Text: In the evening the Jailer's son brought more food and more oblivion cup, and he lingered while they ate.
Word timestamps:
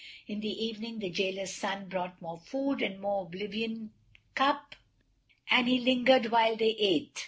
In 0.25 0.39
the 0.39 0.49
evening 0.65 0.97
the 0.97 1.11
Jailer's 1.11 1.53
son 1.53 1.87
brought 1.87 2.19
more 2.19 2.39
food 2.39 2.81
and 2.81 2.99
more 2.99 3.21
oblivion 3.27 3.91
cup, 4.33 4.75
and 5.47 5.67
he 5.67 5.77
lingered 5.79 6.31
while 6.31 6.55
they 6.57 6.71
ate. 6.79 7.19